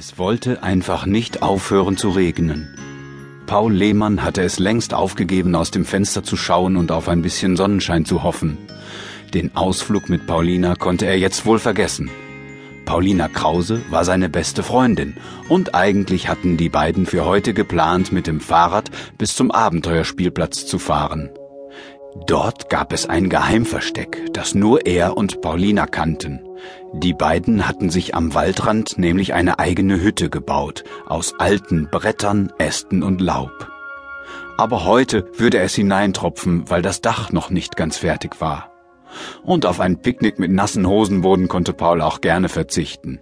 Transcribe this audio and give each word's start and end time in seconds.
Es 0.00 0.16
wollte 0.16 0.62
einfach 0.62 1.04
nicht 1.04 1.42
aufhören 1.42 1.98
zu 1.98 2.08
regnen. 2.08 2.74
Paul 3.44 3.70
Lehmann 3.70 4.22
hatte 4.22 4.40
es 4.40 4.58
längst 4.58 4.94
aufgegeben, 4.94 5.54
aus 5.54 5.72
dem 5.72 5.84
Fenster 5.84 6.24
zu 6.24 6.38
schauen 6.38 6.78
und 6.78 6.90
auf 6.90 7.06
ein 7.06 7.20
bisschen 7.20 7.54
Sonnenschein 7.54 8.06
zu 8.06 8.22
hoffen. 8.22 8.56
Den 9.34 9.54
Ausflug 9.54 10.08
mit 10.08 10.26
Paulina 10.26 10.74
konnte 10.74 11.04
er 11.04 11.18
jetzt 11.18 11.44
wohl 11.44 11.58
vergessen. 11.58 12.08
Paulina 12.86 13.28
Krause 13.28 13.82
war 13.90 14.06
seine 14.06 14.30
beste 14.30 14.62
Freundin 14.62 15.18
und 15.50 15.74
eigentlich 15.74 16.28
hatten 16.28 16.56
die 16.56 16.70
beiden 16.70 17.04
für 17.04 17.26
heute 17.26 17.52
geplant, 17.52 18.10
mit 18.10 18.26
dem 18.26 18.40
Fahrrad 18.40 18.90
bis 19.18 19.36
zum 19.36 19.50
Abenteuerspielplatz 19.50 20.64
zu 20.64 20.78
fahren. 20.78 21.28
Dort 22.26 22.68
gab 22.70 22.92
es 22.92 23.06
ein 23.06 23.28
Geheimversteck, 23.28 24.32
das 24.32 24.54
nur 24.54 24.86
er 24.86 25.16
und 25.16 25.40
Paulina 25.40 25.86
kannten. 25.86 26.40
Die 26.92 27.14
beiden 27.14 27.68
hatten 27.68 27.88
sich 27.88 28.14
am 28.14 28.34
Waldrand 28.34 28.98
nämlich 28.98 29.32
eine 29.32 29.58
eigene 29.58 30.00
Hütte 30.00 30.28
gebaut, 30.28 30.84
aus 31.06 31.34
alten 31.38 31.88
Brettern, 31.90 32.52
Ästen 32.58 33.02
und 33.02 33.20
Laub. 33.20 33.68
Aber 34.56 34.84
heute 34.84 35.30
würde 35.36 35.58
es 35.58 35.74
hineintropfen, 35.74 36.68
weil 36.68 36.82
das 36.82 37.00
Dach 37.00 37.32
noch 37.32 37.48
nicht 37.48 37.76
ganz 37.76 37.98
fertig 37.98 38.40
war. 38.40 38.70
Und 39.42 39.64
auf 39.64 39.80
ein 39.80 40.02
Picknick 40.02 40.38
mit 40.38 40.50
nassen 40.50 40.86
Hosenboden 40.86 41.48
konnte 41.48 41.72
Paul 41.72 42.00
auch 42.02 42.20
gerne 42.20 42.48
verzichten. 42.48 43.20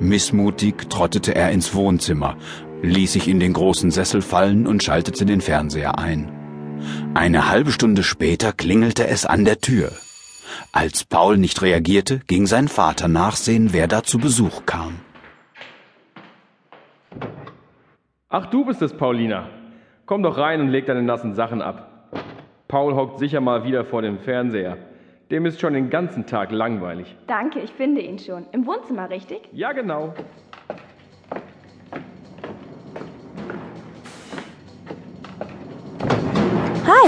Missmutig 0.00 0.88
trottete 0.88 1.34
er 1.34 1.50
ins 1.50 1.74
Wohnzimmer, 1.74 2.36
ließ 2.82 3.12
sich 3.12 3.28
in 3.28 3.38
den 3.38 3.52
großen 3.52 3.90
Sessel 3.90 4.22
fallen 4.22 4.66
und 4.66 4.82
schaltete 4.82 5.26
den 5.26 5.40
Fernseher 5.40 5.98
ein. 5.98 6.37
Eine 7.14 7.48
halbe 7.48 7.72
Stunde 7.72 8.02
später 8.02 8.52
klingelte 8.52 9.06
es 9.06 9.26
an 9.26 9.44
der 9.44 9.60
Tür. 9.60 9.90
Als 10.72 11.04
Paul 11.04 11.36
nicht 11.36 11.62
reagierte, 11.62 12.20
ging 12.26 12.46
sein 12.46 12.68
Vater 12.68 13.08
nachsehen, 13.08 13.72
wer 13.72 13.88
da 13.88 14.02
zu 14.02 14.18
Besuch 14.18 14.66
kam. 14.66 15.00
Ach, 18.28 18.46
du 18.46 18.64
bist 18.64 18.82
es, 18.82 18.92
Paulina. 18.92 19.48
Komm 20.06 20.22
doch 20.22 20.38
rein 20.38 20.60
und 20.60 20.68
leg 20.68 20.86
deine 20.86 21.02
nassen 21.02 21.34
Sachen 21.34 21.62
ab. 21.62 22.10
Paul 22.68 22.94
hockt 22.94 23.18
sicher 23.18 23.40
mal 23.40 23.64
wieder 23.64 23.84
vor 23.84 24.02
dem 24.02 24.18
Fernseher. 24.18 24.76
Dem 25.30 25.46
ist 25.46 25.60
schon 25.60 25.74
den 25.74 25.90
ganzen 25.90 26.26
Tag 26.26 26.50
langweilig. 26.52 27.16
Danke, 27.26 27.60
ich 27.60 27.72
finde 27.72 28.00
ihn 28.00 28.18
schon. 28.18 28.46
Im 28.52 28.66
Wohnzimmer, 28.66 29.10
richtig? 29.10 29.40
Ja, 29.52 29.72
genau. 29.72 30.14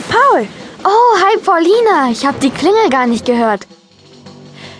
Paul. 0.02 0.46
Oh, 0.84 1.18
hi, 1.18 1.38
Paulina. 1.38 2.10
Ich 2.10 2.24
habe 2.24 2.38
die 2.40 2.50
Klingel 2.50 2.88
gar 2.90 3.06
nicht 3.06 3.24
gehört. 3.26 3.66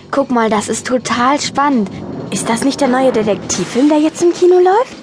Guck 0.09 0.31
mal, 0.31 0.49
das 0.49 0.67
ist 0.67 0.87
total 0.87 1.39
spannend. 1.39 1.89
Ist 2.31 2.49
das 2.49 2.63
nicht 2.63 2.81
der 2.81 2.87
neue 2.87 3.11
Detektivfilm, 3.11 3.89
der 3.89 3.99
jetzt 3.99 4.21
im 4.21 4.33
Kino 4.33 4.55
läuft? 4.55 4.95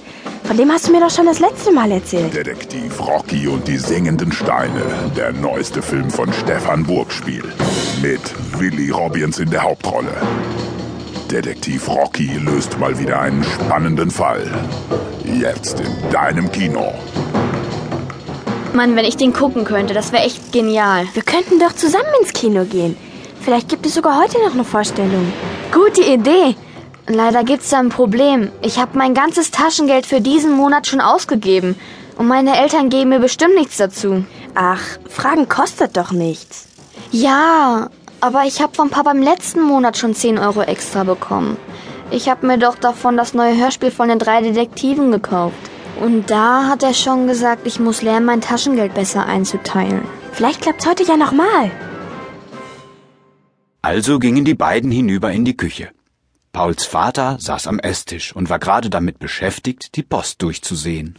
Von 0.45 0.57
dem 0.57 0.73
hast 0.73 0.89
du 0.89 0.93
mir 0.93 1.01
doch 1.01 1.11
schon 1.11 1.27
das 1.27 1.41
letzte 1.41 1.71
Mal 1.73 1.93
erzählt. 1.93 2.35
Detektiv 2.35 2.99
Rocky 3.07 3.47
und 3.49 3.69
die 3.69 3.77
singenden 3.77 4.33
Steine. 4.33 4.83
Der 5.15 5.33
neueste 5.33 5.83
Film 5.83 6.11
von 6.11 6.33
Stefan 6.33 6.85
Burgspiel. 6.85 7.45
Mit 8.01 8.21
Willy 8.59 8.91
Robbins 8.91 9.39
in 9.39 9.51
der 9.51 9.63
Hauptrolle. 9.63 10.15
Detektiv 11.31 11.87
Rocky 11.89 12.39
löst 12.39 12.79
mal 12.79 12.99
wieder 12.99 13.21
einen 13.21 13.45
spannenden 13.45 14.11
Fall. 14.11 14.51
Jetzt 15.25 15.81
in 15.81 16.11
deinem 16.11 16.51
Kino. 16.51 16.95
Mann, 18.75 18.97
wenn 18.97 19.05
ich 19.05 19.17
den 19.17 19.33
gucken 19.33 19.65
könnte, 19.65 19.95
das 19.95 20.13
wäre 20.13 20.25
echt 20.25 20.53
genial. 20.53 21.07
Wir 21.15 21.23
könnten 21.23 21.59
doch 21.59 21.73
zusammen 21.73 22.13
ins 22.21 22.33
Kino 22.33 22.65
gehen. 22.65 22.97
Vielleicht 23.41 23.69
gibt 23.69 23.87
es 23.87 23.95
sogar 23.95 24.21
heute 24.21 24.39
noch 24.45 24.53
eine 24.53 24.65
Vorstellung. 24.65 25.33
Gute 25.73 26.03
Idee. 26.03 26.55
Leider 27.07 27.45
gibt's 27.45 27.71
da 27.71 27.79
ein 27.79 27.89
Problem. 27.89 28.51
Ich 28.63 28.79
habe 28.79 28.99
mein 28.99 29.15
ganzes 29.15 29.51
Taschengeld 29.51 30.05
für 30.05 30.21
diesen 30.21 30.53
Monat 30.53 30.87
schon 30.87 31.01
ausgegeben. 31.01 31.77
Und 32.17 32.27
meine 32.27 32.59
Eltern 32.59 32.91
geben 32.91 33.11
mir 33.11 33.21
bestimmt 33.21 33.55
nichts 33.55 33.79
dazu. 33.79 34.25
Ach, 34.55 34.83
Fragen 35.09 35.49
kostet 35.49 35.97
doch 35.97 36.13
nichts. 36.13 36.67
Ja, 37.11 37.89
aber 38.21 38.43
ich 38.45 38.61
habe 38.61 38.75
von 38.75 38.91
Papa 38.91 39.13
im 39.13 39.23
letzten 39.23 39.63
Monat 39.63 39.97
schon 39.97 40.15
10 40.15 40.39
Euro 40.39 40.63
extra 40.63 41.05
bekommen. 41.05 41.57
Ich 42.11 42.29
habe 42.29 42.47
mir 42.47 42.59
doch 42.59 42.75
davon 42.75 43.17
das 43.17 43.35
neue 43.35 43.57
Hörspiel 43.57 43.91
von 43.91 44.09
den 44.09 44.19
drei 44.19 44.43
Detektiven 44.43 45.13
gekauft. 45.13 45.57
Und 46.01 46.31
da 46.31 46.69
hat 46.69 46.83
er 46.83 46.95
schon 46.95 47.27
gesagt, 47.27 47.67
ich 47.67 47.81
muss 47.81 48.03
lernen, 48.03 48.27
mein 48.27 48.41
Taschengeld 48.41 48.95
besser 48.95 49.27
einzuteilen. 49.27 50.03
Vielleicht 50.33 50.63
klappt's 50.63 50.87
heute 50.87 51.05
ja 51.05 51.17
nochmal. 51.17 51.71
Also 53.83 54.19
gingen 54.19 54.45
die 54.45 54.55
beiden 54.55 54.91
hinüber 54.91 55.33
in 55.33 55.45
die 55.45 55.57
Küche. 55.57 55.91
Pauls 56.53 56.85
Vater 56.85 57.37
saß 57.41 57.67
am 57.67 57.79
Esstisch 57.79 58.35
und 58.35 58.51
war 58.51 58.59
gerade 58.59 58.91
damit 58.91 59.19
beschäftigt, 59.19 59.97
die 59.97 60.03
Post 60.03 60.43
durchzusehen. 60.43 61.17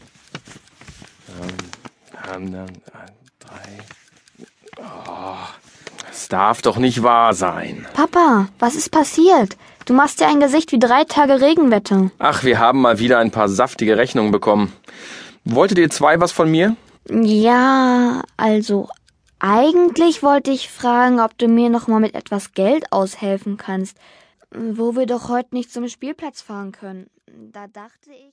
Ähm, 2.33 2.53
ähm, 2.53 2.65
drei. 3.39 3.77
Oh, 4.77 5.35
das 6.07 6.27
darf 6.27 6.61
doch 6.61 6.77
nicht 6.77 7.03
wahr 7.03 7.33
sein. 7.33 7.87
Papa, 7.93 8.49
was 8.59 8.75
ist 8.75 8.91
passiert? 8.91 9.57
Du 9.89 9.95
machst 9.95 10.19
ja 10.19 10.27
ein 10.27 10.39
Gesicht 10.39 10.71
wie 10.71 10.77
drei 10.77 11.03
Tage 11.03 11.41
Regenwetter. 11.41 12.11
Ach, 12.19 12.43
wir 12.43 12.59
haben 12.59 12.79
mal 12.79 12.99
wieder 12.99 13.17
ein 13.17 13.31
paar 13.31 13.49
saftige 13.49 13.97
Rechnungen 13.97 14.31
bekommen. 14.31 14.71
Wolltet 15.45 15.79
ihr 15.79 15.89
zwei 15.89 16.21
was 16.21 16.31
von 16.31 16.51
mir? 16.51 16.75
Ja, 17.09 18.21
also 18.37 18.87
eigentlich 19.39 20.21
wollte 20.21 20.51
ich 20.51 20.69
fragen, 20.69 21.19
ob 21.19 21.35
du 21.39 21.47
mir 21.47 21.71
noch 21.71 21.87
mal 21.87 21.99
mit 21.99 22.13
etwas 22.13 22.53
Geld 22.53 22.91
aushelfen 22.91 23.57
kannst, 23.57 23.97
wo 24.51 24.95
wir 24.95 25.07
doch 25.07 25.27
heute 25.27 25.55
nicht 25.55 25.73
zum 25.73 25.87
Spielplatz 25.87 26.43
fahren 26.43 26.71
können. 26.71 27.09
Da 27.51 27.65
dachte 27.65 28.11
ich. 28.11 28.27